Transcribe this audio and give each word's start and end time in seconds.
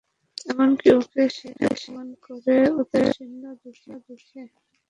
এমন-কি, 0.45 0.87
ওকে 0.99 1.23
সে 1.35 1.49
অপমান 1.67 2.07
করে 2.25 2.55
ঔদাসীন্য 2.77 3.43
দেখিয়ে। 3.63 3.95